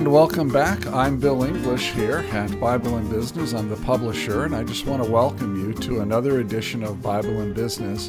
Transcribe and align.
And 0.00 0.10
welcome 0.10 0.48
back. 0.48 0.86
I'm 0.86 1.20
Bill 1.20 1.44
English 1.44 1.90
here 1.90 2.24
at 2.32 2.58
Bible 2.58 2.96
and 2.96 3.10
Business. 3.10 3.52
I'm 3.52 3.68
the 3.68 3.76
publisher, 3.76 4.46
and 4.46 4.56
I 4.56 4.64
just 4.64 4.86
want 4.86 5.04
to 5.04 5.10
welcome 5.10 5.60
you 5.60 5.74
to 5.74 6.00
another 6.00 6.40
edition 6.40 6.82
of 6.82 7.02
Bible 7.02 7.42
and 7.42 7.54
Business 7.54 8.08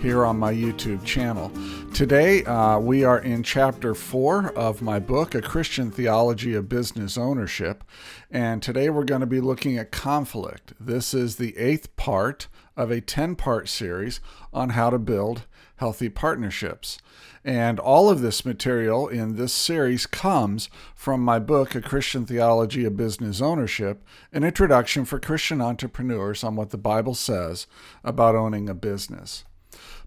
here 0.00 0.24
on 0.24 0.38
my 0.38 0.54
YouTube 0.54 1.04
channel. 1.04 1.50
Today, 1.92 2.44
uh, 2.44 2.78
we 2.78 3.02
are 3.02 3.18
in 3.18 3.42
chapter 3.42 3.92
four 3.92 4.52
of 4.52 4.82
my 4.82 5.00
book, 5.00 5.34
A 5.34 5.42
Christian 5.42 5.90
Theology 5.90 6.54
of 6.54 6.68
Business 6.68 7.18
Ownership. 7.18 7.82
And 8.30 8.62
today 8.62 8.88
we're 8.88 9.02
going 9.02 9.20
to 9.20 9.26
be 9.26 9.40
looking 9.40 9.76
at 9.76 9.90
conflict. 9.90 10.74
This 10.78 11.12
is 11.12 11.36
the 11.36 11.58
eighth 11.58 11.96
part 11.96 12.46
of 12.76 12.92
a 12.92 13.00
10 13.00 13.34
part 13.34 13.68
series 13.68 14.20
on 14.52 14.70
how 14.70 14.90
to 14.90 14.98
build 14.98 15.46
healthy 15.74 16.08
partnerships. 16.08 16.98
And 17.44 17.80
all 17.80 18.08
of 18.08 18.20
this 18.20 18.44
material 18.44 19.08
in 19.08 19.34
this 19.34 19.52
series 19.52 20.06
comes 20.06 20.68
from 20.94 21.20
my 21.20 21.40
book, 21.40 21.74
A 21.74 21.80
Christian 21.80 22.24
Theology 22.24 22.84
of 22.84 22.96
Business 22.96 23.40
Ownership 23.40 24.04
An 24.32 24.44
Introduction 24.44 25.04
for 25.04 25.18
Christian 25.18 25.60
Entrepreneurs 25.60 26.44
on 26.44 26.54
What 26.54 26.70
the 26.70 26.78
Bible 26.78 27.14
Says 27.14 27.66
About 28.04 28.36
Owning 28.36 28.68
a 28.68 28.74
Business. 28.74 29.44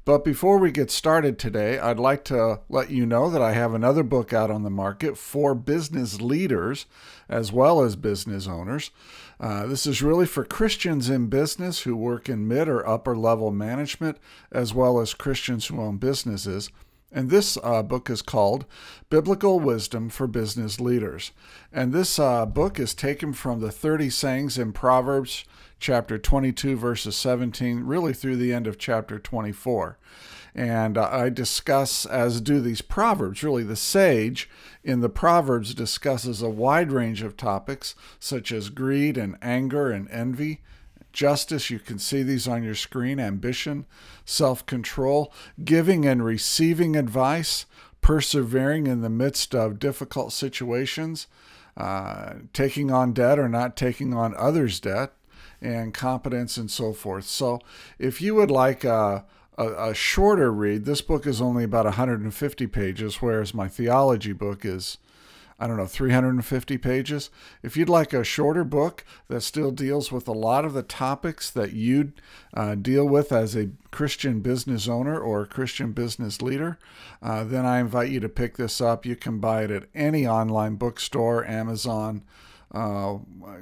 But 0.06 0.24
before 0.24 0.60
we 0.60 0.72
get 0.72 0.92
started 0.92 1.40
today, 1.40 1.80
I'd 1.80 1.98
like 1.98 2.24
to 2.26 2.62
let 2.70 2.92
you 2.92 3.08
know 3.08 3.30
that 3.32 3.42
I 3.42 3.54
have 3.54 3.74
another 3.74 4.04
book 4.04 4.32
out 4.34 4.52
on 4.52 4.62
the 4.62 4.70
market 4.70 5.18
for 5.18 5.55
business 5.55 6.22
leaders 6.22 6.86
as 7.27 7.52
well 7.52 7.82
as 7.82 7.96
business 7.96 8.48
owners. 8.48 8.92
Uh, 9.40 9.66
this 9.66 9.88
is 9.88 10.04
really 10.04 10.27
for 10.27 10.46
Christians 10.46 11.10
in 11.10 11.27
business 11.27 11.82
who 11.82 11.98
work 11.98 12.30
in 12.30 12.48
mid 12.48 12.70
or 12.70 12.88
upper 12.88 13.18
level 13.18 13.52
management, 13.52 14.20
as 14.52 14.76
well 14.76 14.99
as 14.99 15.16
Christians 15.16 15.66
who 15.66 15.82
own 15.82 15.98
businesses. 15.98 16.70
And 17.16 17.30
this 17.30 17.58
uh, 17.63 17.82
book 17.82 18.10
is 18.10 18.21
called 18.21 18.66
Biblical 19.10 19.58
Wisdom 19.58 20.10
for 20.10 20.27
Business 20.27 20.82
Leaders. 20.82 21.32
And 21.71 21.94
this 21.94 22.20
uh, 22.20 22.46
book 22.46 22.77
is 22.77 22.94
taken 22.94 23.32
from 23.32 23.62
the 23.62 23.71
30 23.71 24.10
sayings 24.10 24.58
in 24.58 24.74
Proverbs 24.74 25.46
chapter 25.80 26.18
22, 26.18 26.76
verses 26.76 27.16
17, 27.16 27.86
really 27.86 28.12
through 28.12 28.36
the 28.36 28.52
end 28.52 28.68
of 28.68 28.77
chapter 28.77 29.18
24. 29.18 29.98
And 30.54 30.98
uh, 30.98 31.10
I 31.10 31.30
discuss, 31.30 32.05
as 32.05 32.41
do 32.41 32.60
these 32.60 32.82
Proverbs, 32.82 33.43
really 33.43 33.63
the 33.63 33.77
sage 33.77 34.49
in 34.84 34.99
the 34.99 35.08
Proverbs 35.08 35.74
discusses 35.74 36.41
a 36.41 36.49
wide 36.49 36.91
range 36.91 37.24
of 37.24 37.38
topics 37.38 37.96
such 38.20 38.52
as 38.52 38.70
greed 38.70 39.16
and 39.16 39.38
anger 39.41 39.90
and 39.90 40.10
envy 40.12 40.60
justice. 41.16 41.71
You 41.71 41.80
can 41.80 41.98
see 41.98 42.21
these 42.21 42.48
on 42.48 42.62
your 42.62 42.76
screen 42.76 43.20
ambition, 43.20 43.85
self 44.26 44.63
control, 44.68 45.34
giving 45.63 46.05
and 46.05 46.24
receiving 46.24 46.96
advice, 46.96 47.66
persevering 48.02 48.85
in 48.85 49.02
the 49.02 49.10
midst 49.10 49.55
of 49.55 49.80
difficult 49.80 50.32
situations, 50.32 51.26
uh, 51.76 52.34
taking 52.54 52.91
on 52.91 53.13
debt 53.13 53.40
or 53.40 53.49
not 53.49 53.76
taking 53.76 54.13
on 54.13 54.36
others' 54.36 54.80
debt, 54.80 55.13
and 55.60 55.93
competence 55.93 56.58
and 56.58 56.70
so 56.70 56.93
forth. 56.93 57.26
So, 57.26 57.60
if 57.98 58.21
you 58.21 58.36
would 58.36 58.52
like 58.52 58.84
a, 58.84 59.26
a, 59.58 59.90
a 59.90 59.93
shorter 59.96 60.52
read, 60.52 60.86
this 60.86 61.02
book 61.02 61.26
is 61.26 61.41
only 61.41 61.63
about 61.63 61.86
150 61.86 62.68
pages, 62.68 63.21
whereas 63.21 63.54
my 63.54 63.68
theology 63.68 64.34
book 64.34 64.63
is 64.63 64.97
I 65.58 65.68
don't 65.68 65.78
know, 65.78 65.86
350 65.86 66.78
pages. 66.78 67.30
If 67.64 67.78
you'd 67.78 67.88
like 67.88 68.12
a 68.12 68.26
shorter 68.26 68.66
book 68.66 69.06
that 69.30 69.42
still 69.42 69.72
deals 69.72 70.12
with 70.12 70.28
a 70.28 70.34
lot 70.34 70.66
of 70.66 70.74
the 70.74 70.84
topics 70.84 71.50
that 71.52 71.72
you 71.72 72.12
uh, 72.54 72.76
deal 72.76 73.08
with 73.08 73.32
as 73.32 73.56
a 73.56 73.70
Christian 73.90 74.42
business 74.42 74.90
owner 74.90 75.18
or 75.18 75.42
a 75.42 75.48
Christian 75.48 75.94
business 75.94 76.42
leader, 76.42 76.78
uh, 77.22 77.46
then 77.46 77.66
I 77.66 77.80
invite 77.80 78.12
you 78.12 78.20
to 78.20 78.28
pick 78.30 78.58
this 78.58 78.82
up. 78.82 79.06
You 79.06 79.16
can 79.16 79.40
buy 79.40 79.64
it 79.64 79.72
at 79.72 79.86
any 79.96 80.28
online 80.28 80.76
bookstore, 80.76 81.46
Amazon, 81.46 82.24
uh, 82.74 83.20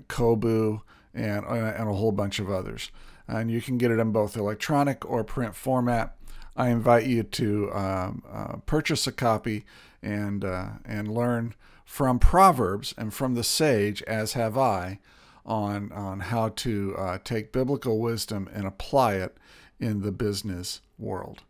Kobo, 0.08 0.84
and, 1.14 1.46
and 1.46 1.90
a 1.90 1.94
whole 1.94 2.12
bunch 2.12 2.40
of 2.40 2.50
others. 2.50 2.90
And 3.28 3.52
you 3.52 3.62
can 3.62 3.78
get 3.78 3.92
it 3.92 4.00
in 4.00 4.12
both 4.12 4.36
electronic 4.36 5.08
or 5.10 5.24
print 5.24 5.56
format. 5.56 6.16
I 6.56 6.70
invite 6.70 7.06
you 7.06 7.24
to 7.24 7.74
um, 7.74 8.24
uh, 8.32 8.58
purchase 8.66 9.08
a 9.08 9.12
copy 9.12 9.66
and 10.02 10.46
uh, 10.46 10.70
and 10.86 11.14
learn 11.14 11.56
from 11.86 12.20
Proverbs 12.20 12.94
and 12.98 13.14
from 13.14 13.36
the 13.36 13.44
sage, 13.44 14.02
as 14.04 14.34
have 14.34 14.58
I, 14.58 15.00
on, 15.46 15.92
on 15.92 16.22
how 16.22 16.50
to 16.50 16.96
uh, 16.98 17.18
take 17.24 17.52
biblical 17.52 18.00
wisdom 18.00 18.50
and 18.54 18.66
apply 18.66 19.16
it 19.16 19.38
in 19.80 20.02
the 20.02 20.12
business 20.12 20.82
world. 20.98 21.44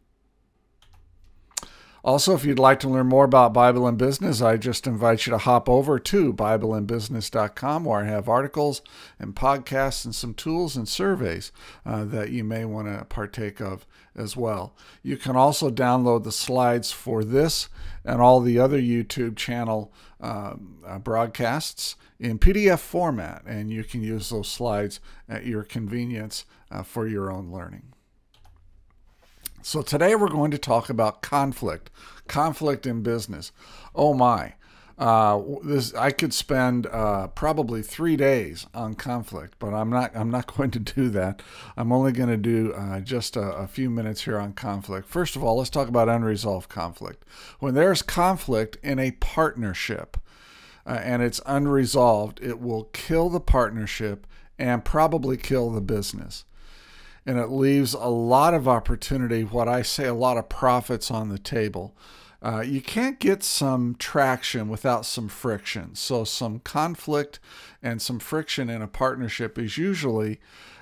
Also, 2.03 2.35
if 2.35 2.43
you'd 2.43 2.59
like 2.59 2.81
to 2.81 2.89
learn 2.89 3.07
more 3.07 3.23
about 3.23 3.53
Bible 3.53 3.87
and 3.87 3.97
business, 3.97 4.41
I 4.41 4.57
just 4.57 4.85
invite 4.85 5.25
you 5.25 5.31
to 5.31 5.37
hop 5.37 5.69
over 5.69 5.97
to 5.97 6.33
BibleandBusiness.com 6.33 7.85
where 7.85 8.01
I 8.01 8.07
have 8.07 8.27
articles 8.27 8.81
and 9.17 9.33
podcasts 9.33 10.03
and 10.03 10.13
some 10.13 10.33
tools 10.33 10.75
and 10.75 10.85
surveys 10.85 11.53
uh, 11.85 12.03
that 12.03 12.31
you 12.31 12.43
may 12.43 12.65
want 12.65 12.87
to 12.87 13.05
partake 13.05 13.61
of 13.61 13.85
as 14.15 14.37
well. 14.37 14.75
You 15.01 15.17
can 15.17 15.35
also 15.35 15.69
download 15.69 16.23
the 16.23 16.31
slides 16.31 16.91
for 16.91 17.23
this 17.23 17.69
and 18.05 18.21
all 18.21 18.39
the 18.39 18.59
other 18.59 18.79
YouTube 18.79 19.35
channel 19.35 19.93
uh, 20.21 20.55
uh, 20.85 20.99
broadcasts 20.99 21.95
in 22.19 22.39
PDF 22.39 22.79
format, 22.79 23.43
and 23.45 23.71
you 23.71 23.83
can 23.83 24.03
use 24.03 24.29
those 24.29 24.47
slides 24.47 24.99
at 25.27 25.45
your 25.45 25.63
convenience 25.63 26.45
uh, 26.71 26.83
for 26.83 27.07
your 27.07 27.31
own 27.31 27.51
learning. 27.51 27.93
So 29.61 29.81
today 29.81 30.15
we're 30.15 30.27
going 30.27 30.51
to 30.51 30.57
talk 30.57 30.89
about 30.89 31.21
conflict, 31.21 31.89
conflict 32.27 32.85
in 32.85 33.01
business. 33.01 33.51
Oh 33.95 34.13
my. 34.13 34.55
Uh, 34.97 35.41
this 35.63 35.93
I 35.95 36.11
could 36.11 36.33
spend 36.33 36.85
uh, 36.87 37.27
probably 37.27 37.81
three 37.81 38.15
days 38.15 38.67
on 38.75 38.93
conflict, 38.93 39.55
but 39.57 39.73
I'm 39.73 39.89
not. 39.89 40.15
I'm 40.15 40.29
not 40.29 40.47
going 40.55 40.71
to 40.71 40.79
do 40.79 41.09
that. 41.09 41.41
I'm 41.75 41.91
only 41.91 42.11
going 42.11 42.29
to 42.29 42.37
do 42.37 42.73
uh, 42.73 42.99
just 42.99 43.35
a, 43.35 43.41
a, 43.41 43.67
few 43.67 43.89
minutes 43.89 44.23
here 44.23 44.37
on 44.37 44.53
conflict. 44.53 45.07
First 45.07 45.35
of 45.35 45.43
all, 45.43 45.57
let's 45.57 45.71
talk 45.71 45.87
about 45.87 46.09
unresolved 46.09 46.69
conflict. 46.69 47.25
When 47.59 47.73
there's 47.73 48.01
conflict 48.01 48.77
in 48.83 48.99
a 48.99 49.11
partnership 49.11 50.17
uh, 50.85 50.99
and 51.01 51.23
it's 51.23 51.41
unresolved, 51.45 52.39
it 52.41 52.59
will 52.59 52.85
kill 52.93 53.29
the 53.29 53.39
partnership 53.39 54.27
and 54.59 54.85
probably 54.85 55.37
kill 55.37 55.71
the 55.71 55.81
business 55.81 56.45
and 57.25 57.39
it 57.39 57.49
leaves 57.49 57.93
a 57.93 58.09
lot 58.09 58.53
of 58.53 58.67
opportunity, 58.67 59.43
what 59.43 59.67
I 59.67 59.81
say, 59.81 60.05
a 60.05 60.13
lot 60.13 60.37
of 60.37 60.49
profits 60.49 61.09
on 61.09 61.29
the 61.29 61.39
table. 61.39 61.95
Uh, 62.43 62.59
you 62.59 62.81
can't 62.81 63.19
get 63.19 63.41
some 63.41 63.95
traction 63.97 64.67
without 64.67 65.05
some 65.05 65.29
friction. 65.29 65.95
So, 65.95 66.25
some 66.25 66.59
conflict 66.59 67.39
and 67.81 68.01
some 68.01 68.19
friction 68.19 68.69
in 68.69 68.81
a 68.81 68.87
partnership 68.87 69.57
is 69.57 69.77
usually 69.77 70.39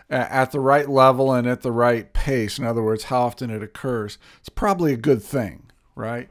at 0.09 0.51
the 0.51 0.59
right 0.59 0.89
level 0.89 1.31
and 1.31 1.47
at 1.47 1.61
the 1.61 1.71
right 1.71 2.11
pace. 2.13 2.59
In 2.59 2.65
other 2.65 2.83
words, 2.83 3.05
how 3.05 3.21
often 3.21 3.49
it 3.49 3.63
occurs. 3.63 4.17
It's 4.39 4.49
probably 4.49 4.91
a 4.91 4.97
good 4.97 5.23
thing, 5.23 5.63
right? 5.95 6.29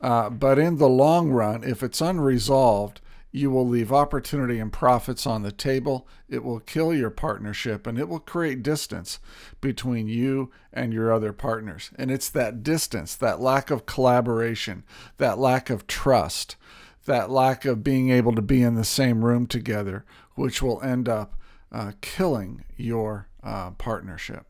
Uh, 0.00 0.30
but 0.30 0.58
in 0.58 0.78
the 0.78 0.88
long 0.88 1.30
run, 1.30 1.62
if 1.64 1.82
it's 1.82 2.00
unresolved, 2.00 3.00
you 3.30 3.50
will 3.50 3.66
leave 3.66 3.92
opportunity 3.92 4.58
and 4.58 4.72
profits 4.72 5.26
on 5.26 5.42
the 5.42 5.52
table. 5.52 6.08
It 6.28 6.42
will 6.42 6.60
kill 6.60 6.94
your 6.94 7.10
partnership 7.10 7.86
and 7.86 7.98
it 7.98 8.08
will 8.08 8.20
create 8.20 8.62
distance 8.62 9.18
between 9.60 10.08
you 10.08 10.50
and 10.72 10.92
your 10.92 11.12
other 11.12 11.32
partners. 11.32 11.90
And 11.96 12.10
it's 12.10 12.30
that 12.30 12.62
distance, 12.62 13.14
that 13.16 13.40
lack 13.40 13.70
of 13.70 13.86
collaboration, 13.86 14.84
that 15.18 15.38
lack 15.38 15.68
of 15.68 15.86
trust, 15.86 16.56
that 17.04 17.30
lack 17.30 17.64
of 17.64 17.84
being 17.84 18.10
able 18.10 18.34
to 18.34 18.42
be 18.42 18.62
in 18.62 18.74
the 18.74 18.84
same 18.84 19.24
room 19.24 19.46
together, 19.46 20.04
which 20.34 20.62
will 20.62 20.80
end 20.82 21.08
up 21.08 21.34
uh, 21.70 21.92
killing 22.00 22.64
your 22.76 23.28
uh, 23.42 23.70
partnership. 23.72 24.46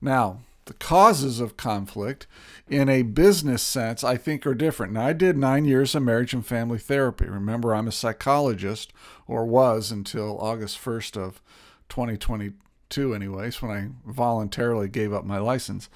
Now, 0.00 0.40
the 0.66 0.74
causes 0.74 1.40
of 1.40 1.56
conflict 1.56 2.26
in 2.68 2.88
a 2.88 3.02
business 3.02 3.62
sense, 3.62 4.04
I 4.04 4.16
think, 4.16 4.46
are 4.46 4.54
different. 4.54 4.92
Now, 4.92 5.06
I 5.06 5.12
did 5.12 5.36
nine 5.36 5.64
years 5.64 5.94
of 5.94 6.02
marriage 6.02 6.32
and 6.34 6.46
family 6.46 6.78
therapy. 6.78 7.26
Remember, 7.26 7.74
I'm 7.74 7.88
a 7.88 7.92
psychologist, 7.92 8.92
or 9.26 9.44
was 9.44 9.90
until 9.90 10.38
August 10.38 10.82
1st 10.82 11.16
of 11.16 11.42
2022, 11.88 13.14
anyways, 13.14 13.60
when 13.60 13.70
I 13.72 13.88
voluntarily 14.10 14.88
gave 14.88 15.12
up 15.12 15.24
my 15.24 15.38
license. 15.38 15.88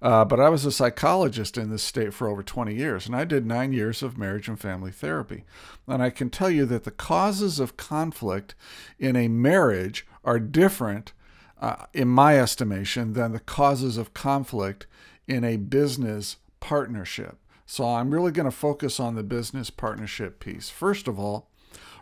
Uh, 0.00 0.24
but 0.24 0.40
I 0.40 0.48
was 0.48 0.64
a 0.64 0.72
psychologist 0.72 1.58
in 1.58 1.70
this 1.70 1.82
state 1.82 2.14
for 2.14 2.26
over 2.28 2.42
20 2.42 2.74
years, 2.74 3.06
and 3.06 3.14
I 3.14 3.24
did 3.24 3.44
nine 3.44 3.72
years 3.72 4.02
of 4.02 4.16
marriage 4.16 4.48
and 4.48 4.58
family 4.58 4.90
therapy. 4.90 5.44
And 5.86 6.02
I 6.02 6.08
can 6.08 6.30
tell 6.30 6.50
you 6.50 6.64
that 6.66 6.84
the 6.84 6.90
causes 6.90 7.60
of 7.60 7.76
conflict 7.76 8.54
in 8.98 9.16
a 9.16 9.28
marriage 9.28 10.06
are 10.24 10.40
different 10.40 11.12
uh, 11.60 11.86
in 11.92 12.08
my 12.08 12.38
estimation, 12.38 13.12
than 13.12 13.32
the 13.32 13.40
causes 13.40 13.96
of 13.96 14.14
conflict 14.14 14.86
in 15.26 15.44
a 15.44 15.56
business 15.56 16.36
partnership. 16.60 17.38
So 17.66 17.84
I'm 17.84 18.12
really 18.12 18.32
going 18.32 18.44
to 18.44 18.50
focus 18.50 19.00
on 19.00 19.14
the 19.14 19.22
business 19.22 19.70
partnership 19.70 20.40
piece. 20.40 20.68
First 20.68 21.08
of 21.08 21.18
all, 21.18 21.48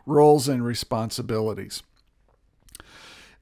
roles 0.06 0.49
and 0.49 0.64
responsibilities. 0.64 1.82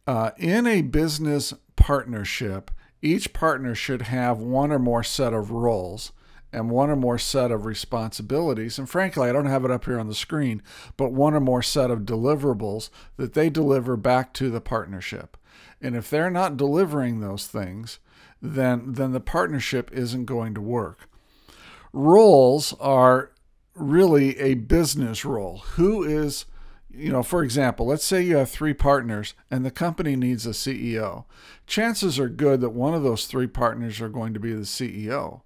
Uh, 0.06 0.30
in 0.36 0.66
a 0.66 0.82
business 0.82 1.54
partnership, 1.76 2.70
each 3.02 3.32
partner 3.32 3.74
should 3.74 4.02
have 4.02 4.38
one 4.38 4.70
or 4.70 4.78
more 4.78 5.02
set 5.02 5.32
of 5.32 5.50
roles 5.50 6.12
and 6.52 6.68
one 6.70 6.90
or 6.90 6.96
more 6.96 7.18
set 7.18 7.50
of 7.50 7.64
responsibilities. 7.64 8.78
And 8.78 8.88
frankly, 8.90 9.28
I 9.28 9.32
don't 9.32 9.46
have 9.46 9.64
it 9.64 9.70
up 9.70 9.84
here 9.84 9.98
on 9.98 10.08
the 10.08 10.14
screen, 10.14 10.62
but 10.96 11.12
one 11.12 11.32
or 11.32 11.40
more 11.40 11.62
set 11.62 11.90
of 11.90 12.00
deliverables 12.00 12.90
that 13.16 13.34
they 13.34 13.48
deliver 13.48 13.96
back 13.96 14.34
to 14.34 14.50
the 14.50 14.60
partnership. 14.60 15.36
And 15.81 15.97
if 15.97 16.11
they're 16.11 16.31
not 16.31 16.56
delivering 16.56 17.21
those 17.21 17.47
things, 17.47 17.99
then 18.43 18.93
then 18.93 19.12
the 19.12 19.21
partnership 19.21 19.91
isn't 19.93 20.25
going 20.25 20.55
to 20.55 20.61
work. 20.61 21.09
Roles 21.93 22.75
are 22.81 23.32
really 23.75 24.38
a 24.38 24.55
business 24.55 25.25
role. 25.25 25.59
Who 25.75 26.03
is 26.03 26.47
you 26.93 27.12
know, 27.12 27.23
for 27.23 27.44
example, 27.44 27.87
let's 27.87 28.05
say 28.05 28.21
you 28.23 28.37
have 28.37 28.50
three 28.50 28.75
partners 28.75 29.35
and 29.50 29.65
the 29.65 29.71
company 29.71 30.17
needs 30.17 30.44
a 30.44 30.50
CEO. 30.50 31.25
Chances 31.67 32.19
are 32.19 32.29
good 32.29 32.61
that 32.61 32.71
one 32.71 32.94
of 32.94 33.05
those 33.05 33.27
three 33.27 33.47
partners 33.47 34.00
are 34.00 34.09
going 34.09 34.35
to 34.35 34.41
be 34.41 34.53
the 34.53 34.62
CEO. 34.62 35.43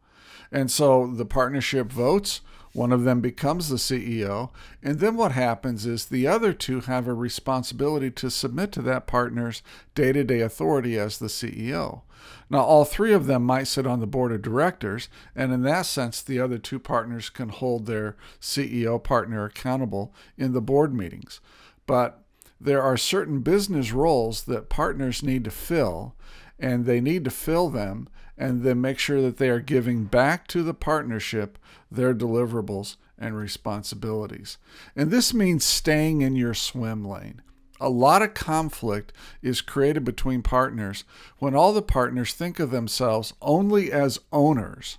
And 0.50 0.70
so 0.70 1.06
the 1.06 1.26
partnership 1.26 1.92
votes, 1.92 2.40
one 2.74 2.92
of 2.92 3.04
them 3.04 3.20
becomes 3.20 3.68
the 3.68 3.76
CEO, 3.76 4.50
and 4.82 4.98
then 4.98 5.16
what 5.16 5.32
happens 5.32 5.86
is 5.86 6.06
the 6.06 6.26
other 6.26 6.52
two 6.52 6.80
have 6.80 7.06
a 7.06 7.14
responsibility 7.14 8.10
to 8.10 8.28
submit 8.28 8.72
to 8.72 8.82
that 8.82 9.06
partner's 9.06 9.62
day 9.94 10.12
to 10.12 10.24
day 10.24 10.40
authority 10.40 10.98
as 10.98 11.18
the 11.18 11.28
CEO. 11.28 12.02
Now, 12.50 12.60
all 12.60 12.84
three 12.84 13.12
of 13.12 13.26
them 13.26 13.44
might 13.44 13.68
sit 13.68 13.86
on 13.86 14.00
the 14.00 14.08
board 14.08 14.32
of 14.32 14.42
directors, 14.42 15.08
and 15.36 15.52
in 15.52 15.62
that 15.62 15.86
sense, 15.86 16.20
the 16.20 16.40
other 16.40 16.58
two 16.58 16.80
partners 16.80 17.30
can 17.30 17.48
hold 17.48 17.86
their 17.86 18.16
CEO 18.40 19.02
partner 19.02 19.44
accountable 19.44 20.12
in 20.36 20.52
the 20.52 20.60
board 20.60 20.92
meetings. 20.92 21.40
But 21.86 22.24
there 22.60 22.82
are 22.82 22.96
certain 22.96 23.40
business 23.40 23.92
roles 23.92 24.44
that 24.44 24.68
partners 24.68 25.22
need 25.22 25.44
to 25.44 25.50
fill, 25.52 26.16
and 26.58 26.86
they 26.86 27.00
need 27.00 27.24
to 27.24 27.30
fill 27.30 27.68
them 27.68 28.08
and 28.36 28.62
then 28.62 28.80
make 28.80 28.98
sure 28.98 29.22
that 29.22 29.36
they 29.36 29.48
are 29.48 29.60
giving 29.60 30.04
back 30.04 30.46
to 30.48 30.62
the 30.62 30.74
partnership 30.74 31.58
their 31.90 32.14
deliverables 32.14 32.96
and 33.18 33.36
responsibilities. 33.36 34.58
And 34.96 35.10
this 35.10 35.32
means 35.32 35.64
staying 35.64 36.22
in 36.22 36.36
your 36.36 36.54
swim 36.54 37.04
lane. 37.04 37.42
A 37.80 37.88
lot 37.88 38.22
of 38.22 38.34
conflict 38.34 39.12
is 39.42 39.60
created 39.60 40.04
between 40.04 40.42
partners 40.42 41.04
when 41.38 41.54
all 41.54 41.72
the 41.72 41.82
partners 41.82 42.32
think 42.32 42.58
of 42.58 42.70
themselves 42.70 43.34
only 43.42 43.92
as 43.92 44.20
owners 44.32 44.98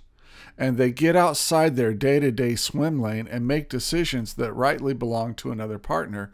and 0.58 0.76
they 0.76 0.90
get 0.90 1.16
outside 1.16 1.76
their 1.76 1.94
day 1.94 2.20
to 2.20 2.30
day 2.30 2.54
swim 2.54 3.00
lane 3.00 3.28
and 3.30 3.46
make 3.46 3.68
decisions 3.68 4.34
that 4.34 4.52
rightly 4.52 4.94
belong 4.94 5.34
to 5.34 5.50
another 5.50 5.78
partner 5.78 6.30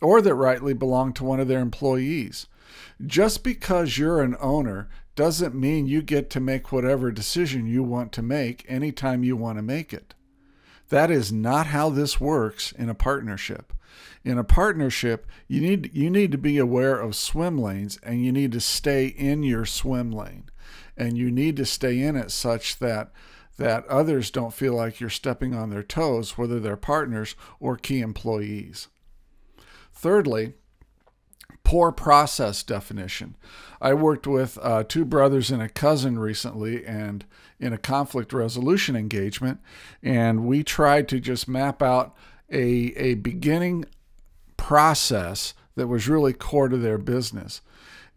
or 0.00 0.20
that 0.22 0.34
rightly 0.34 0.74
belong 0.74 1.12
to 1.12 1.24
one 1.24 1.40
of 1.40 1.48
their 1.48 1.60
employees. 1.60 2.46
Just 3.04 3.44
because 3.44 3.98
you're 3.98 4.22
an 4.22 4.36
owner 4.40 4.88
doesn't 5.16 5.54
mean 5.54 5.86
you 5.86 6.02
get 6.02 6.30
to 6.30 6.40
make 6.40 6.70
whatever 6.70 7.10
decision 7.10 7.66
you 7.66 7.82
want 7.82 8.12
to 8.12 8.22
make 8.22 8.64
anytime 8.68 9.24
you 9.24 9.36
want 9.36 9.58
to 9.58 9.62
make 9.62 9.92
it. 9.92 10.14
That 10.90 11.10
is 11.10 11.32
not 11.32 11.68
how 11.68 11.90
this 11.90 12.20
works 12.20 12.70
in 12.72 12.88
a 12.88 12.94
partnership. 12.94 13.72
In 14.24 14.38
a 14.38 14.44
partnership, 14.44 15.26
you 15.48 15.60
need 15.60 15.90
you 15.94 16.10
need 16.10 16.32
to 16.32 16.38
be 16.38 16.58
aware 16.58 16.98
of 16.98 17.16
swim 17.16 17.58
lanes 17.58 17.98
and 18.02 18.24
you 18.24 18.30
need 18.30 18.52
to 18.52 18.60
stay 18.60 19.06
in 19.06 19.42
your 19.42 19.64
swim 19.64 20.12
lane. 20.12 20.44
And 20.96 21.16
you 21.16 21.30
need 21.30 21.56
to 21.56 21.66
stay 21.66 22.00
in 22.00 22.14
it 22.14 22.30
such 22.30 22.78
that 22.78 23.10
that 23.56 23.86
others 23.86 24.30
don't 24.30 24.52
feel 24.52 24.74
like 24.74 25.00
you're 25.00 25.08
stepping 25.08 25.54
on 25.54 25.70
their 25.70 25.82
toes, 25.82 26.36
whether 26.36 26.60
they're 26.60 26.76
partners 26.76 27.34
or 27.58 27.76
key 27.76 28.00
employees. 28.00 28.88
Thirdly, 29.94 30.52
poor 31.66 31.90
process 31.90 32.62
definition. 32.62 33.34
I 33.82 33.92
worked 33.92 34.24
with 34.24 34.56
uh, 34.62 34.84
two 34.84 35.04
brothers 35.04 35.50
and 35.50 35.60
a 35.60 35.68
cousin 35.68 36.16
recently, 36.16 36.86
and 36.86 37.24
in 37.58 37.72
a 37.72 37.78
conflict 37.78 38.32
resolution 38.32 38.94
engagement, 38.94 39.58
and 40.00 40.46
we 40.46 40.62
tried 40.62 41.08
to 41.08 41.18
just 41.18 41.48
map 41.48 41.82
out 41.82 42.14
a, 42.52 42.94
a 42.96 43.14
beginning 43.14 43.84
process 44.56 45.54
that 45.74 45.88
was 45.88 46.06
really 46.06 46.32
core 46.32 46.68
to 46.68 46.76
their 46.76 46.98
business. 46.98 47.62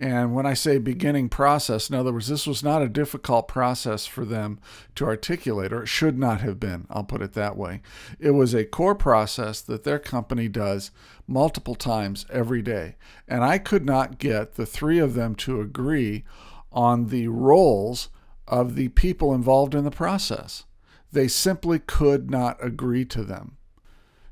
And 0.01 0.33
when 0.33 0.45
I 0.45 0.53
say 0.53 0.77
beginning 0.77 1.27
process, 1.27 1.89
in 1.89 1.95
other 1.95 2.13
words, 2.13 2.29
this 2.29 2.47
was 2.47 2.63
not 2.63 2.81
a 2.81 2.87
difficult 2.87 3.49
process 3.49 4.05
for 4.05 4.23
them 4.23 4.57
to 4.95 5.05
articulate, 5.05 5.73
or 5.73 5.83
it 5.83 5.87
should 5.87 6.17
not 6.17 6.39
have 6.39 6.57
been. 6.57 6.87
I'll 6.89 7.03
put 7.03 7.21
it 7.21 7.33
that 7.33 7.57
way. 7.57 7.81
It 8.17 8.31
was 8.31 8.53
a 8.53 8.63
core 8.63 8.95
process 8.95 9.59
that 9.59 9.83
their 9.83 9.99
company 9.99 10.47
does 10.47 10.91
multiple 11.27 11.75
times 11.75 12.25
every 12.29 12.61
day. 12.61 12.95
And 13.27 13.43
I 13.43 13.57
could 13.57 13.85
not 13.85 14.19
get 14.19 14.53
the 14.53 14.65
three 14.65 14.99
of 14.99 15.15
them 15.15 15.35
to 15.35 15.59
agree 15.59 16.23
on 16.71 17.07
the 17.07 17.27
roles 17.27 18.07
of 18.47 18.75
the 18.75 18.87
people 18.89 19.33
involved 19.33 19.75
in 19.75 19.83
the 19.83 19.91
process. 19.91 20.63
They 21.11 21.27
simply 21.27 21.77
could 21.77 22.31
not 22.31 22.57
agree 22.63 23.03
to 23.05 23.23
them. 23.23 23.57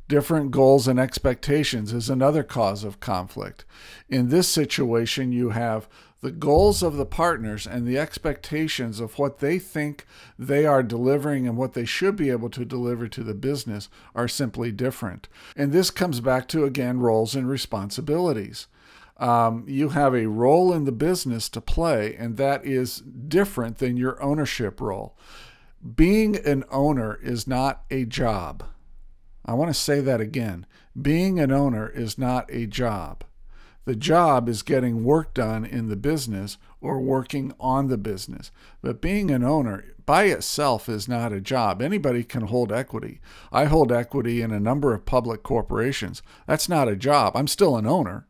Different 0.07 0.51
goals 0.51 0.87
and 0.87 0.99
expectations 0.99 1.91
is 1.91 2.09
another 2.09 2.43
cause 2.43 2.85
of 2.85 3.01
conflict. 3.01 3.65
In 4.07 4.29
this 4.29 4.47
situation, 4.47 5.33
you 5.33 5.49
have 5.49 5.89
the 6.21 6.31
goals 6.31 6.81
of 6.81 6.95
the 6.95 7.05
partners 7.05 7.67
and 7.67 7.85
the 7.85 7.97
expectations 7.97 8.99
of 9.01 9.19
what 9.19 9.39
they 9.39 9.59
think 9.59 10.05
they 10.39 10.65
are 10.65 10.81
delivering 10.81 11.45
and 11.45 11.57
what 11.57 11.73
they 11.73 11.85
should 11.85 12.15
be 12.15 12.29
able 12.29 12.49
to 12.49 12.65
deliver 12.65 13.07
to 13.07 13.23
the 13.23 13.33
business 13.33 13.89
are 14.15 14.29
simply 14.29 14.71
different. 14.71 15.27
And 15.55 15.71
this 15.71 15.91
comes 15.91 16.21
back 16.21 16.47
to, 16.49 16.63
again, 16.63 16.99
roles 16.99 17.35
and 17.35 17.47
responsibilities. 17.47 18.67
Um, 19.17 19.65
you 19.67 19.89
have 19.89 20.15
a 20.15 20.27
role 20.27 20.73
in 20.73 20.85
the 20.85 20.91
business 20.91 21.49
to 21.49 21.59
play, 21.59 22.15
and 22.15 22.37
that 22.37 22.65
is 22.65 22.99
different 22.99 23.79
than 23.79 23.97
your 23.97 24.21
ownership 24.23 24.79
role. 24.79 25.17
Being 25.95 26.37
an 26.37 26.63
owner 26.71 27.19
is 27.21 27.45
not 27.45 27.83
a 27.91 28.05
job. 28.05 28.63
I 29.47 29.53
want 29.53 29.69
to 29.69 29.79
say 29.79 30.01
that 30.01 30.19
again. 30.19 30.65
Being 30.99 31.39
an 31.39 31.51
owner 31.51 31.87
is 31.87 32.17
not 32.17 32.51
a 32.51 32.65
job. 32.65 33.23
The 33.85 33.95
job 33.95 34.49
is 34.49 34.63
getting 34.63 35.05
work 35.05 35.33
done 35.33 35.63
in 35.63 35.87
the 35.87 35.95
business 35.95 36.57
or 36.81 36.99
working 36.99 37.53
on 37.57 37.87
the 37.87 37.97
business. 37.97 38.51
But 38.81 39.01
being 39.01 39.31
an 39.31 39.45
owner 39.45 39.85
by 40.05 40.25
itself 40.25 40.89
is 40.89 41.07
not 41.07 41.31
a 41.31 41.39
job. 41.39 41.81
Anybody 41.81 42.25
can 42.25 42.47
hold 42.47 42.71
equity. 42.71 43.21
I 43.49 43.65
hold 43.65 43.91
equity 43.91 44.41
in 44.41 44.51
a 44.51 44.59
number 44.59 44.93
of 44.93 45.05
public 45.05 45.41
corporations. 45.41 46.21
That's 46.47 46.67
not 46.67 46.89
a 46.89 46.97
job. 46.97 47.37
I'm 47.37 47.47
still 47.47 47.77
an 47.77 47.87
owner, 47.87 48.27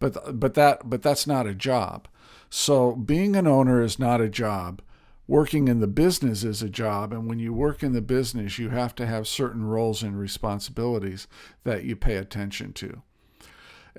but 0.00 0.40
but 0.40 0.54
that 0.54 0.90
but 0.90 1.02
that's 1.02 1.26
not 1.26 1.46
a 1.46 1.54
job. 1.54 2.08
So 2.50 2.96
being 2.96 3.36
an 3.36 3.46
owner 3.46 3.82
is 3.82 4.00
not 4.00 4.20
a 4.20 4.28
job 4.28 4.82
working 5.28 5.68
in 5.68 5.80
the 5.80 5.86
business 5.86 6.44
is 6.44 6.62
a 6.62 6.68
job 6.68 7.12
and 7.12 7.28
when 7.28 7.38
you 7.38 7.52
work 7.52 7.82
in 7.82 7.92
the 7.92 8.00
business 8.00 8.58
you 8.58 8.70
have 8.70 8.94
to 8.94 9.06
have 9.06 9.26
certain 9.26 9.64
roles 9.64 10.02
and 10.02 10.18
responsibilities 10.18 11.26
that 11.64 11.84
you 11.84 11.96
pay 11.96 12.16
attention 12.16 12.72
to. 12.72 13.02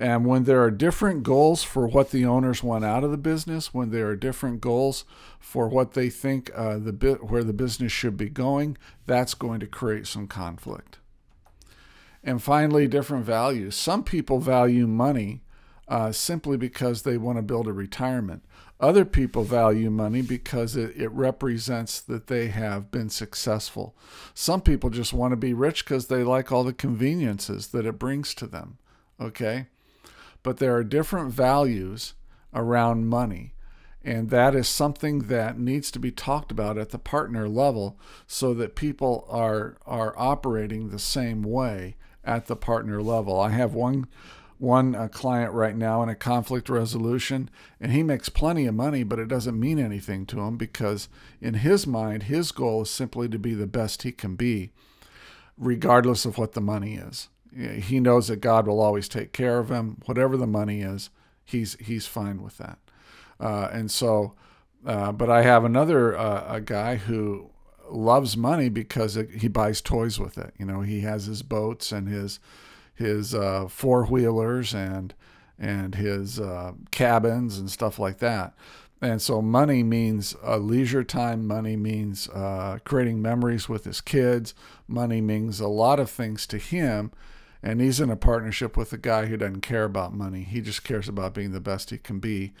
And 0.00 0.24
when 0.24 0.44
there 0.44 0.62
are 0.62 0.70
different 0.70 1.24
goals 1.24 1.64
for 1.64 1.88
what 1.88 2.12
the 2.12 2.24
owners 2.24 2.62
want 2.62 2.84
out 2.84 3.02
of 3.02 3.10
the 3.10 3.16
business 3.16 3.74
when 3.74 3.90
there 3.90 4.06
are 4.06 4.16
different 4.16 4.60
goals 4.60 5.04
for 5.40 5.68
what 5.68 5.94
they 5.94 6.08
think 6.08 6.52
uh, 6.54 6.78
the 6.78 6.92
bit 6.92 7.24
where 7.24 7.42
the 7.42 7.52
business 7.52 7.90
should 7.90 8.16
be 8.16 8.28
going 8.28 8.78
that's 9.06 9.34
going 9.34 9.58
to 9.58 9.66
create 9.66 10.06
some 10.06 10.28
conflict. 10.28 10.98
And 12.22 12.42
finally 12.42 12.86
different 12.86 13.24
values. 13.24 13.74
Some 13.74 14.04
people 14.04 14.38
value 14.38 14.86
money 14.86 15.40
uh, 15.88 16.12
simply 16.12 16.56
because 16.56 17.02
they 17.02 17.16
want 17.16 17.38
to 17.38 17.42
build 17.42 17.66
a 17.66 17.72
retirement. 17.72 18.44
Other 18.80 19.04
people 19.04 19.42
value 19.42 19.90
money 19.90 20.22
because 20.22 20.76
it, 20.76 20.94
it 20.96 21.10
represents 21.10 22.00
that 22.00 22.28
they 22.28 22.48
have 22.48 22.90
been 22.90 23.08
successful. 23.08 23.96
Some 24.34 24.60
people 24.60 24.90
just 24.90 25.12
want 25.12 25.32
to 25.32 25.36
be 25.36 25.52
rich 25.52 25.84
because 25.84 26.06
they 26.06 26.22
like 26.22 26.52
all 26.52 26.62
the 26.62 26.72
conveniences 26.72 27.68
that 27.68 27.86
it 27.86 27.98
brings 27.98 28.34
to 28.34 28.46
them. 28.46 28.78
Okay? 29.20 29.66
But 30.42 30.58
there 30.58 30.76
are 30.76 30.84
different 30.84 31.32
values 31.32 32.14
around 32.54 33.08
money. 33.08 33.54
And 34.04 34.30
that 34.30 34.54
is 34.54 34.68
something 34.68 35.20
that 35.26 35.58
needs 35.58 35.90
to 35.90 35.98
be 35.98 36.12
talked 36.12 36.52
about 36.52 36.78
at 36.78 36.90
the 36.90 36.98
partner 36.98 37.48
level 37.48 37.98
so 38.26 38.54
that 38.54 38.76
people 38.76 39.26
are, 39.28 39.76
are 39.84 40.14
operating 40.16 40.88
the 40.88 41.00
same 41.00 41.42
way 41.42 41.96
at 42.24 42.46
the 42.46 42.56
partner 42.56 43.02
level. 43.02 43.40
I 43.40 43.50
have 43.50 43.74
one 43.74 44.06
one 44.58 44.94
uh, 44.94 45.08
client 45.08 45.52
right 45.52 45.76
now 45.76 46.02
in 46.02 46.08
a 46.08 46.14
conflict 46.14 46.68
resolution, 46.68 47.48
and 47.80 47.92
he 47.92 48.02
makes 48.02 48.28
plenty 48.28 48.66
of 48.66 48.74
money, 48.74 49.02
but 49.04 49.18
it 49.18 49.28
doesn't 49.28 49.58
mean 49.58 49.78
anything 49.78 50.26
to 50.26 50.40
him 50.40 50.56
because, 50.56 51.08
in 51.40 51.54
his 51.54 51.86
mind, 51.86 52.24
his 52.24 52.50
goal 52.52 52.82
is 52.82 52.90
simply 52.90 53.28
to 53.28 53.38
be 53.38 53.54
the 53.54 53.66
best 53.66 54.02
he 54.02 54.12
can 54.12 54.34
be, 54.34 54.70
regardless 55.56 56.24
of 56.24 56.38
what 56.38 56.52
the 56.52 56.60
money 56.60 56.96
is. 56.96 57.28
He 57.56 58.00
knows 58.00 58.28
that 58.28 58.40
God 58.40 58.66
will 58.66 58.80
always 58.80 59.08
take 59.08 59.32
care 59.32 59.58
of 59.58 59.70
him, 59.70 60.02
whatever 60.06 60.36
the 60.36 60.46
money 60.46 60.82
is. 60.82 61.10
He's 61.44 61.76
he's 61.80 62.06
fine 62.06 62.42
with 62.42 62.58
that, 62.58 62.78
uh, 63.40 63.68
and 63.72 63.90
so. 63.90 64.34
Uh, 64.86 65.10
but 65.10 65.28
I 65.28 65.42
have 65.42 65.64
another 65.64 66.16
uh, 66.16 66.44
a 66.48 66.60
guy 66.60 66.96
who 66.96 67.50
loves 67.90 68.36
money 68.36 68.68
because 68.68 69.16
it, 69.16 69.28
he 69.40 69.48
buys 69.48 69.80
toys 69.80 70.20
with 70.20 70.38
it. 70.38 70.54
You 70.56 70.66
know, 70.66 70.82
he 70.82 71.00
has 71.00 71.26
his 71.26 71.42
boats 71.42 71.90
and 71.90 72.08
his 72.08 72.38
his 72.98 73.34
uh, 73.34 73.68
four 73.68 74.04
wheelers 74.04 74.74
and 74.74 75.14
and 75.58 75.94
his 75.94 76.38
uh, 76.38 76.72
cabins 76.90 77.58
and 77.58 77.70
stuff 77.70 77.98
like 77.98 78.18
that. 78.18 78.54
And 79.00 79.22
so 79.22 79.40
money 79.40 79.82
means 79.82 80.34
uh, 80.44 80.56
leisure 80.56 81.04
time. 81.04 81.46
Money 81.46 81.76
means 81.76 82.28
uh, 82.30 82.78
creating 82.84 83.22
memories 83.22 83.68
with 83.68 83.84
his 83.84 84.00
kids. 84.00 84.54
Money 84.86 85.20
means 85.20 85.60
a 85.60 85.68
lot 85.68 86.00
of 86.00 86.10
things 86.10 86.46
to 86.48 86.58
him. 86.58 87.12
And 87.62 87.80
he's 87.80 88.00
in 88.00 88.10
a 88.10 88.16
partnership 88.16 88.76
with 88.76 88.92
a 88.92 88.98
guy 88.98 89.26
who 89.26 89.36
doesn't 89.36 89.62
care 89.62 89.84
about 89.84 90.14
money. 90.14 90.42
He 90.42 90.60
just 90.60 90.84
cares 90.84 91.08
about 91.08 91.34
being 91.34 91.52
the 91.52 91.60
best 91.60 91.90
he 91.90 91.98
can 91.98 92.18
be. 92.20 92.52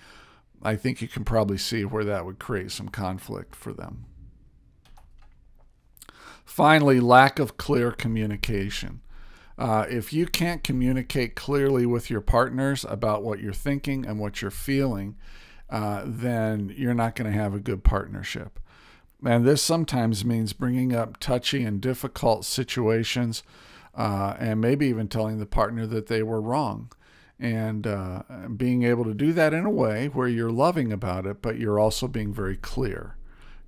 I 0.62 0.74
think 0.74 1.00
you 1.00 1.08
can 1.08 1.24
probably 1.24 1.58
see 1.58 1.84
where 1.84 2.04
that 2.04 2.24
would 2.24 2.40
create 2.40 2.72
some 2.72 2.88
conflict 2.88 3.54
for 3.54 3.72
them. 3.72 4.06
Finally, 6.44 6.98
lack 6.98 7.38
of 7.38 7.56
clear 7.56 7.92
communication. 7.92 9.00
Uh, 9.58 9.84
if 9.90 10.12
you 10.12 10.24
can't 10.24 10.62
communicate 10.62 11.34
clearly 11.34 11.84
with 11.84 12.08
your 12.10 12.20
partners 12.20 12.86
about 12.88 13.24
what 13.24 13.40
you're 13.40 13.52
thinking 13.52 14.06
and 14.06 14.20
what 14.20 14.40
you're 14.40 14.52
feeling, 14.52 15.16
uh, 15.68 16.02
then 16.06 16.72
you're 16.76 16.94
not 16.94 17.16
going 17.16 17.30
to 17.30 17.36
have 17.36 17.54
a 17.54 17.60
good 17.60 17.82
partnership. 17.82 18.60
And 19.24 19.44
this 19.44 19.60
sometimes 19.60 20.24
means 20.24 20.52
bringing 20.52 20.94
up 20.94 21.18
touchy 21.18 21.64
and 21.64 21.80
difficult 21.80 22.44
situations 22.44 23.42
uh, 23.96 24.36
and 24.38 24.60
maybe 24.60 24.86
even 24.86 25.08
telling 25.08 25.40
the 25.40 25.46
partner 25.46 25.86
that 25.86 26.06
they 26.06 26.22
were 26.22 26.40
wrong. 26.40 26.92
And 27.40 27.86
uh, 27.86 28.22
being 28.56 28.84
able 28.84 29.04
to 29.04 29.14
do 29.14 29.32
that 29.32 29.52
in 29.52 29.64
a 29.64 29.70
way 29.70 30.06
where 30.06 30.28
you're 30.28 30.52
loving 30.52 30.92
about 30.92 31.26
it, 31.26 31.42
but 31.42 31.58
you're 31.58 31.80
also 31.80 32.06
being 32.06 32.32
very 32.32 32.56
clear. 32.56 33.16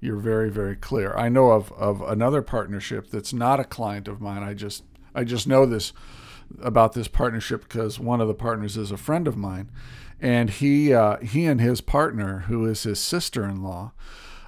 You're 0.00 0.16
very, 0.16 0.50
very 0.50 0.76
clear. 0.76 1.14
I 1.14 1.28
know 1.28 1.50
of, 1.50 1.72
of 1.72 2.00
another 2.00 2.42
partnership 2.42 3.10
that's 3.10 3.32
not 3.32 3.60
a 3.60 3.64
client 3.64 4.08
of 4.08 4.20
mine. 4.20 4.42
I 4.42 4.54
just 4.54 4.84
I 5.14 5.24
just 5.24 5.46
know 5.46 5.66
this 5.66 5.92
about 6.60 6.92
this 6.92 7.08
partnership 7.08 7.62
because 7.62 8.00
one 8.00 8.20
of 8.20 8.28
the 8.28 8.34
partners 8.34 8.76
is 8.76 8.90
a 8.90 8.96
friend 8.96 9.28
of 9.28 9.36
mine, 9.36 9.70
and 10.20 10.50
he 10.50 10.92
uh, 10.92 11.18
he 11.18 11.46
and 11.46 11.60
his 11.60 11.80
partner, 11.80 12.40
who 12.48 12.66
is 12.66 12.82
his 12.82 12.98
sister-in-law, 12.98 13.92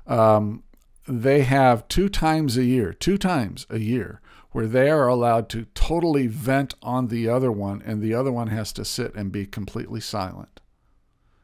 um, 0.07 0.62
they 1.07 1.42
have 1.42 1.88
two 1.88 2.09
times 2.09 2.57
a 2.57 2.64
year, 2.64 2.92
two 2.92 3.19
times 3.19 3.66
a 3.71 3.78
year, 3.78 4.21
where 4.50 4.66
they 4.66 4.90
are 4.90 5.09
allowed 5.09 5.49
to 5.50 5.66
totally 5.75 6.26
vent 6.26 6.75
on 6.83 7.09
the 7.09 7.28
other 7.28 7.52
one, 7.52 7.83
and 7.85 8.02
the 8.02 8.14
other 8.14 8.33
one 8.33 8.49
has 8.49 8.73
to 8.75 8.85
sit 8.85 9.14
and 9.14 9.33
be 9.33 9.47
completely 9.47 10.00
silent, 10.00 10.61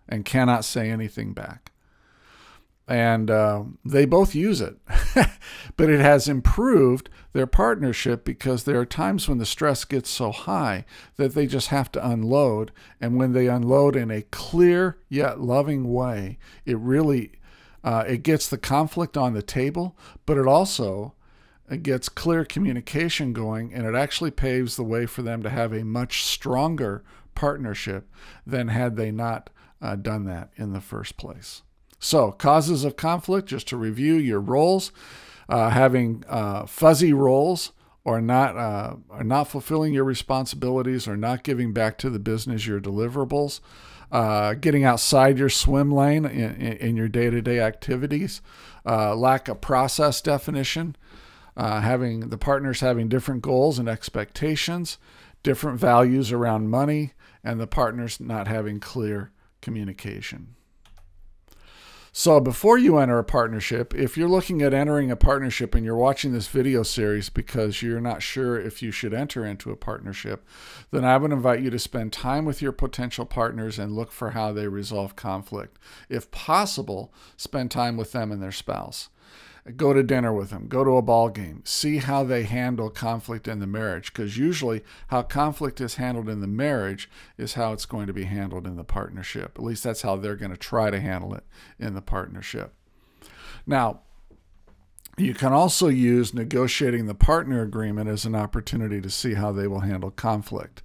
and 0.09 0.25
cannot 0.25 0.65
say 0.65 0.91
anything 0.91 1.33
back 1.33 1.68
and 2.89 3.31
uh, 3.31 3.65
they 3.85 4.07
both 4.07 4.35
use 4.35 4.61
it. 4.63 4.77
but 5.77 5.91
it 5.91 6.01
has 6.01 6.27
improved 6.27 7.11
their 7.33 7.47
partnership 7.47 8.25
because 8.25 8.65
there 8.65 8.81
are 8.81 8.87
times 8.87 9.29
when 9.29 9.39
the 9.39 9.47
stress 9.47 9.85
gets 9.85 10.09
so 10.09 10.33
high 10.33 10.87
that 11.17 11.35
they 11.35 11.47
just 11.47 11.69
have 11.69 11.93
to 11.93 12.07
unload. 12.07 12.73
And 13.01 13.17
when 13.17 13.33
they 13.33 13.47
unload 13.47 13.95
in 13.95 14.11
a 14.11 14.23
clear 14.23 14.99
yet 15.09 15.41
loving 15.41 15.93
way, 15.93 16.39
it 16.65 16.79
really 16.79 17.33
uh, 17.85 18.05
it 18.09 18.23
gets 18.23 18.49
the 18.49 18.59
conflict 18.59 19.17
on 19.17 19.35
the 19.35 19.43
table, 19.43 19.97
but 20.27 20.39
it 20.39 20.47
also 20.47 21.15
it 21.71 21.83
gets 21.83 22.09
clear 22.09 22.45
communication 22.45 23.35
going, 23.35 23.73
and 23.75 23.87
it 23.87 23.95
actually 23.95 24.31
paves 24.31 24.77
the 24.77 24.83
way 24.83 25.05
for 25.05 25.23
them 25.23 25.43
to 25.43 25.51
have 25.51 25.73
a 25.73 25.85
much 25.85 26.25
stronger 26.25 27.05
partnership 27.35 28.11
than 28.47 28.69
had 28.69 28.97
they 28.97 29.11
not 29.11 29.51
uh, 29.81 29.95
done 29.95 30.25
that 30.25 30.51
in 30.57 30.73
the 30.73 30.81
first 30.81 31.17
place. 31.19 31.63
So, 31.99 32.33
causes 32.33 32.85
of 32.85 32.97
conflict, 32.97 33.49
just 33.49 33.69
to 33.69 33.77
review 33.77 34.15
your 34.15 34.41
roles, 34.41 34.93
uh, 35.49 35.71
having 35.71 36.25
uh, 36.29 36.67
fuzzy 36.67 37.13
roles 37.13 37.73
or 38.05 38.21
not, 38.21 38.57
uh, 38.57 38.97
or 39.09 39.25
not 39.25 39.49
fulfilling 39.49 39.93
your 39.93 40.05
responsibilities 40.05 41.09
or 41.09 41.17
not 41.17 41.43
giving 41.43 41.73
back 41.73 41.99
to 41.99 42.11
the 42.11 42.19
business 42.19 42.67
your 42.67 42.81
deliverables, 42.81 43.61
uh, 44.11 44.55
getting 44.55 44.85
outside 44.85 45.39
your 45.39 45.49
swim 45.49 45.91
lane 45.91 46.25
in, 46.25 46.55
in 46.55 46.97
your 46.97 47.09
day 47.09 47.31
to 47.31 47.43
day 47.43 47.61
activities, 47.61 48.41
uh, 48.87 49.15
lack 49.15 49.49
of 49.49 49.61
process 49.61 50.21
definition, 50.21 50.97
uh, 51.57 51.81
having 51.81 52.29
the 52.29 52.39
partners 52.39 52.81
having 52.81 53.09
different 53.09 53.43
goals 53.43 53.79
and 53.79 53.89
expectations, 53.89 54.99
different 55.43 55.79
values 55.79 56.31
around 56.31 56.71
money, 56.71 57.13
and 57.43 57.61
the 57.61 57.67
partners 57.67 58.21
not 58.21 58.47
having 58.47 58.79
clear 58.81 59.33
communication. 59.61 60.55
So, 62.19 62.41
before 62.41 62.79
you 62.79 62.99
enter 62.99 63.21
a 63.21 63.23
partnership, 63.23 63.95
if 63.95 64.17
you're 64.17 64.29
looking 64.29 64.61
at 64.61 64.75
entering 64.75 65.09
a 65.09 65.15
partnership 65.15 65.73
and 65.73 65.85
you're 65.85 65.95
watching 65.95 66.33
this 66.33 66.49
video 66.49 66.83
series 66.83 67.29
because 67.29 67.81
you're 67.81 68.01
not 68.01 68.23
sure 68.23 68.61
if 68.61 68.83
you 68.83 68.91
should 68.91 69.15
enter 69.15 69.47
into 69.47 69.71
a 69.71 69.77
partnership, 69.77 70.45
then 70.91 71.05
I 71.05 71.17
would 71.17 71.31
invite 71.31 71.61
you 71.61 71.71
to 71.71 71.79
spend 71.79 72.13
time 72.13 72.45
with 72.45 72.61
your 72.61 72.73
potential 72.73 73.25
partners 73.25 73.79
and 73.79 73.95
look 73.95 74.11
for 74.11 74.31
how 74.31 74.51
they 74.51 74.67
resolve 74.67 75.15
conflict. 75.15 75.79
If 76.09 76.29
possible, 76.33 77.15
spend 77.37 77.71
time 77.71 77.97
with 77.97 78.11
them 78.11 78.33
and 78.33 78.43
their 78.43 78.51
spouse 78.51 79.11
go 79.77 79.93
to 79.93 80.03
dinner 80.03 80.33
with 80.33 80.51
them, 80.51 80.69
go 80.69 80.85
to 80.85 80.97
a 80.97 81.03
ball 81.03 81.29
game, 81.29 81.63
see 81.65 81.99
how 81.99 82.25
they 82.25 82.45
handle 82.45 82.91
conflict 82.91 83.47
in 83.47 83.59
the 83.59 83.67
marriage. 83.67 84.13
Because 84.13 84.37
usually, 84.37 84.83
how 85.09 85.23
conflict 85.23 85.81
is 85.81 85.97
handled 85.97 86.29
in 86.29 86.41
the 86.41 86.47
marriage 86.47 87.11
is 87.37 87.55
how 87.55 87.73
it's 87.73 87.87
going 87.87 88.07
to 88.07 88.13
be 88.13 88.25
handled 88.25 88.67
in 88.67 88.77
the 88.77 88.85
partnership. 88.85 89.53
At 89.57 89.65
least 89.65 89.85
that's 89.85 90.03
how 90.03 90.17
they're 90.17 90.37
going 90.37 90.51
to 90.51 90.57
try 90.57 90.91
to 90.91 91.01
handle 91.01 91.35
it 91.35 91.45
in 91.79 91.95
the 91.95 92.03
partnership. 92.03 92.75
Now, 93.67 94.01
you 95.17 95.35
can 95.35 95.53
also 95.53 95.89
use 95.89 96.33
negotiating 96.33 97.07
the 97.07 97.15
partner 97.15 97.63
agreement 97.63 98.09
as 98.09 98.25
an 98.25 98.35
opportunity 98.35 99.01
to 99.01 99.11
see 99.11 99.35
how 99.35 99.53
they 99.53 99.67
will 99.67 99.81
handle 99.81 100.11
conflict. 100.11 100.83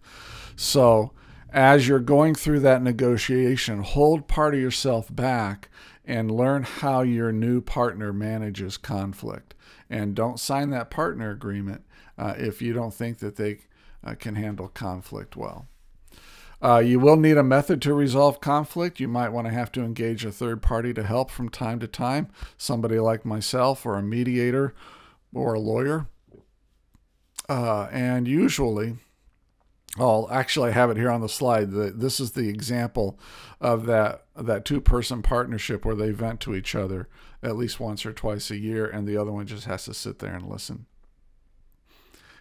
So, 0.56 1.12
as 1.52 1.88
you're 1.88 2.00
going 2.00 2.34
through 2.34 2.62
that 2.62 2.82
negotiation, 2.82 3.84
hold 3.84 4.28
part 4.28 4.56
of 4.56 4.60
yourself 4.60 5.13
back 5.13 5.70
and 6.05 6.31
learn 6.31 6.63
how 6.63 7.01
your 7.01 7.31
new 7.31 7.62
partner 7.62 8.12
manages 8.12 8.77
conflict. 8.77 9.53
And 9.89 10.15
don't 10.15 10.39
sign 10.39 10.69
that 10.72 10.89
partner 10.89 11.31
agreement 11.31 11.83
uh, 12.17 12.33
if 12.38 12.62
you 12.62 12.74
don't 12.74 12.93
think 12.93 13.19
that 13.19 13.36
they 13.36 13.60
uh, 14.03 14.15
can 14.15 14.36
handle 14.36 14.67
conflict 14.67 15.36
well. 15.38 15.67
Uh, 16.62 16.79
you 16.79 16.98
will 16.98 17.17
need 17.17 17.38
a 17.38 17.43
method 17.43 17.81
to 17.81 17.93
resolve 17.93 18.39
conflict. 18.39 19.00
You 19.00 19.10
might 19.10 19.29
want 19.29 19.48
to 19.48 19.53
have 19.53 19.72
to 19.74 19.83
engage 19.83 20.24
a 20.24 20.31
third 20.31 20.62
party 20.62 20.93
to 20.93 21.03
help 21.03 21.29
from 21.29 21.50
time 21.50 21.79
to 21.79 21.88
time, 21.88 22.29
somebody 22.57 23.00
like 23.00 23.25
myself, 23.25 23.86
or 23.86 23.98
a 23.98 24.03
mediator, 24.03 24.74
or 25.33 25.55
a 25.55 25.60
lawyer. 25.60 26.07
Uh, 27.50 27.89
and 27.91 28.29
usually, 28.29 28.95
I'll 30.00 30.27
I 30.31 30.71
have 30.71 30.89
it 30.89 30.97
here 30.97 31.12
on 31.12 31.21
the 31.21 31.29
slide. 31.29 31.71
This 31.71 32.19
is 32.19 32.31
the 32.31 32.50
example 32.50 33.19
of 33.62 33.85
that 33.85 34.25
that 34.35 34.65
two 34.65 34.81
person 34.81 35.21
partnership 35.21 35.85
where 35.85 35.95
they 35.95 36.12
vent 36.12 36.39
to 36.41 36.55
each 36.55 36.73
other 36.73 37.07
at 37.43 37.57
least 37.57 37.79
once 37.79 38.05
or 38.05 38.13
twice 38.13 38.50
a 38.50 38.57
year, 38.57 38.88
and 38.88 39.07
the 39.07 39.17
other 39.17 39.31
one 39.31 39.45
just 39.45 39.65
has 39.65 39.85
to 39.85 39.93
sit 39.93 40.19
there 40.19 40.33
and 40.33 40.47
listen. 40.47 40.88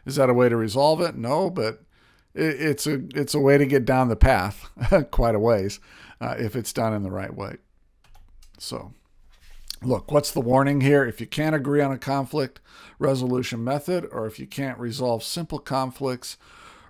Is 0.07 0.17
that 0.17 0.31
a 0.31 0.35
way 0.35 0.49
to 0.49 0.57
resolve 0.57 1.01
it? 1.01 1.15
No, 1.15 1.51
but 1.51 1.83
it's 2.35 2.87
a 2.87 3.03
it's 3.15 3.35
a 3.35 3.41
way 3.41 3.59
to 3.59 3.67
get 3.67 3.85
down 3.85 4.09
the 4.09 4.17
path 4.17 4.71
quite 5.11 5.35
a 5.35 5.39
ways 5.39 5.79
uh, 6.21 6.37
if 6.39 6.57
it's 6.57 6.73
done 6.73 6.95
in 6.95 7.03
the 7.03 7.11
right 7.11 7.35
way. 7.35 7.57
So, 8.59 8.95
look, 9.83 10.11
what's 10.11 10.31
the 10.31 10.41
warning 10.41 10.81
here? 10.81 11.05
If 11.05 11.21
you 11.21 11.27
can't 11.27 11.55
agree 11.55 11.83
on 11.83 11.93
a 11.93 11.99
conflict 11.99 12.61
resolution 12.99 13.63
method, 13.63 14.09
or 14.11 14.27
if 14.27 14.39
you 14.39 14.47
can't 14.47 14.79
resolve 14.79 15.23
simple 15.23 15.59
conflicts 15.59 16.39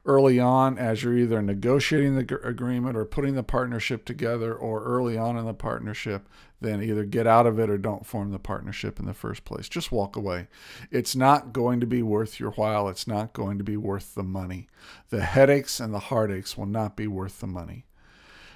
early 0.04 0.40
on 0.40 0.78
as 0.78 1.02
you're 1.02 1.16
either 1.16 1.40
negotiating 1.40 2.16
the 2.16 2.40
agreement 2.42 2.96
or 2.96 3.04
putting 3.04 3.34
the 3.34 3.42
partnership 3.42 4.04
together 4.04 4.54
or 4.54 4.82
early 4.82 5.16
on 5.16 5.36
in 5.36 5.44
the 5.44 5.54
partnership, 5.54 6.28
then 6.60 6.82
either 6.82 7.04
get 7.04 7.26
out 7.26 7.46
of 7.46 7.58
it 7.58 7.70
or 7.70 7.78
don't 7.78 8.06
form 8.06 8.30
the 8.32 8.38
partnership 8.38 8.98
in 8.98 9.06
the 9.06 9.14
first 9.14 9.44
place. 9.44 9.68
Just 9.68 9.92
walk 9.92 10.16
away. 10.16 10.48
It's 10.90 11.14
not 11.14 11.52
going 11.52 11.80
to 11.80 11.86
be 11.86 12.02
worth 12.02 12.40
your 12.40 12.52
while. 12.52 12.88
It's 12.88 13.06
not 13.06 13.32
going 13.32 13.58
to 13.58 13.64
be 13.64 13.76
worth 13.76 14.14
the 14.14 14.22
money. 14.22 14.68
The 15.10 15.22
headaches 15.22 15.78
and 15.78 15.94
the 15.94 15.98
heartaches 15.98 16.56
will 16.56 16.66
not 16.66 16.96
be 16.96 17.06
worth 17.06 17.40
the 17.40 17.46
money. 17.46 17.84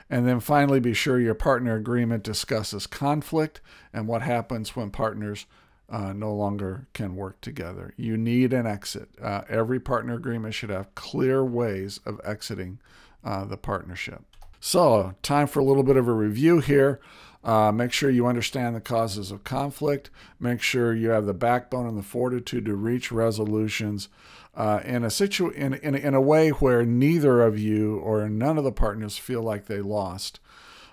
And 0.09 0.27
then 0.27 0.39
finally, 0.39 0.79
be 0.79 0.95
sure 0.95 1.19
your 1.19 1.35
partner 1.35 1.75
agreement 1.75 2.23
discusses 2.23 2.87
conflict 2.87 3.61
and 3.93 4.07
what 4.07 4.23
happens 4.23 4.77
when 4.77 4.91
partners 4.91 5.47
uh, 5.89 6.13
no 6.13 6.35
longer 6.35 6.89
can 6.93 7.17
work 7.17 7.41
together. 7.41 7.95
You 7.97 8.17
need 8.17 8.53
an 8.53 8.67
exit. 8.67 9.11
Uh, 9.21 9.43
every 9.49 9.79
partner 9.79 10.15
agreement 10.15 10.55
should 10.55 10.71
have 10.71 10.95
clear 10.95 11.45
ways 11.45 12.01
of 12.05 12.21
exiting 12.25 12.79
uh, 13.25 13.45
the 13.45 13.57
partnership. 13.57 14.23
So, 14.59 15.15
time 15.23 15.47
for 15.47 15.61
a 15.61 15.65
little 15.65 15.83
bit 15.83 15.97
of 15.97 16.09
a 16.09 16.13
review 16.13 16.59
here. 16.61 17.01
Uh, 17.45 17.71
make 17.71 17.93
sure 17.93 18.11
you 18.11 18.27
understand 18.27 18.75
the 18.75 18.81
causes 18.81 19.31
of 19.31 19.45
conflict. 19.45 20.11
Make 20.41 20.61
sure 20.61 20.93
you 20.93 21.11
have 21.11 21.27
the 21.27 21.35
backbone 21.35 21.87
and 21.87 21.97
the 21.97 22.03
fortitude 22.03 22.65
to 22.65 22.75
reach 22.75 23.13
resolutions 23.13 24.09
uh, 24.57 24.81
in 24.85 25.05
a 25.05 25.11
situ- 25.11 25.51
in, 25.51 25.75
in, 25.75 25.95
in 25.95 26.15
a 26.15 26.21
way 26.21 26.49
where 26.51 26.85
neither 26.85 27.43
of 27.43 27.57
you 27.57 27.99
or 27.99 28.29
none 28.29 28.59
of 28.59 28.65
the 28.65 28.73
partners 28.73 29.17
feel 29.17 29.43
like 29.43 29.67
they 29.67 29.81
lost. 29.81 30.41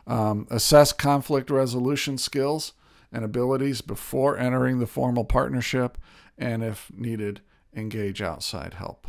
Um, 0.05 0.45
assess 0.51 0.93
conflict 0.93 1.49
resolution 1.49 2.19
skills 2.19 2.73
and 3.13 3.23
abilities 3.23 3.81
before 3.81 4.37
entering 4.37 4.79
the 4.79 4.87
formal 4.87 5.23
partnership, 5.23 5.97
and 6.37 6.63
if 6.63 6.91
needed, 6.93 7.41
engage 7.75 8.21
outside 8.21 8.73
help. 8.73 9.07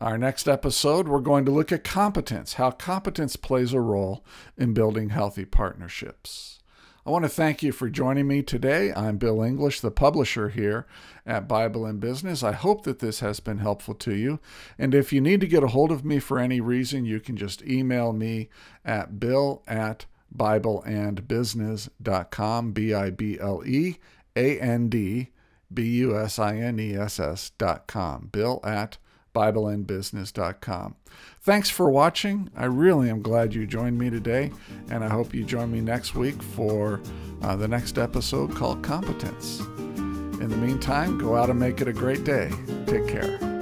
Our 0.00 0.18
next 0.18 0.48
episode, 0.48 1.06
we're 1.06 1.20
going 1.20 1.44
to 1.44 1.52
look 1.52 1.70
at 1.70 1.84
competence, 1.84 2.54
how 2.54 2.72
competence 2.72 3.36
plays 3.36 3.72
a 3.72 3.80
role 3.80 4.24
in 4.58 4.74
building 4.74 5.10
healthy 5.10 5.44
partnerships. 5.44 6.58
I 7.06 7.10
want 7.10 7.26
to 7.26 7.28
thank 7.28 7.62
you 7.62 7.70
for 7.70 7.90
joining 7.90 8.26
me 8.26 8.42
today. 8.42 8.90
I'm 8.92 9.18
Bill 9.18 9.42
English, 9.42 9.80
the 9.80 9.90
publisher 9.90 10.48
here 10.48 10.86
at 11.26 11.46
Bible 11.46 11.84
and 11.84 12.00
Business. 12.00 12.42
I 12.42 12.52
hope 12.52 12.84
that 12.84 13.00
this 13.00 13.20
has 13.20 13.40
been 13.40 13.58
helpful 13.58 13.94
to 13.96 14.14
you. 14.14 14.40
And 14.78 14.94
if 14.94 15.12
you 15.12 15.20
need 15.20 15.42
to 15.42 15.46
get 15.46 15.62
a 15.62 15.68
hold 15.68 15.92
of 15.92 16.02
me 16.02 16.18
for 16.18 16.38
any 16.38 16.62
reason, 16.62 17.04
you 17.04 17.20
can 17.20 17.36
just 17.36 17.62
email 17.62 18.14
me 18.14 18.48
at 18.86 19.20
bill 19.20 19.62
at 19.68 20.06
bibleandbusiness.com, 20.36 22.72
B 22.72 22.94
I 22.94 23.10
B 23.10 23.38
L 23.40 23.62
E 23.64 23.98
A 24.36 24.60
N 24.60 24.88
D 24.88 25.30
B 25.72 25.82
U 25.98 26.16
S 26.16 26.38
I 26.38 26.56
N 26.56 26.78
E 26.78 26.94
S 26.94 27.18
S.com, 27.20 28.28
bill 28.32 28.60
at 28.64 28.98
bibleandbusiness.com. 29.34 30.94
Thanks 31.42 31.68
for 31.68 31.90
watching. 31.90 32.48
I 32.56 32.66
really 32.66 33.10
am 33.10 33.20
glad 33.20 33.52
you 33.52 33.66
joined 33.66 33.98
me 33.98 34.08
today, 34.08 34.52
and 34.90 35.04
I 35.04 35.08
hope 35.08 35.34
you 35.34 35.44
join 35.44 35.72
me 35.72 35.80
next 35.80 36.14
week 36.14 36.40
for 36.42 37.00
uh, 37.42 37.56
the 37.56 37.68
next 37.68 37.98
episode 37.98 38.54
called 38.54 38.82
Competence. 38.82 39.60
In 40.40 40.48
the 40.48 40.56
meantime, 40.56 41.18
go 41.18 41.36
out 41.36 41.50
and 41.50 41.58
make 41.58 41.80
it 41.80 41.88
a 41.88 41.92
great 41.92 42.24
day. 42.24 42.50
Take 42.86 43.08
care. 43.08 43.53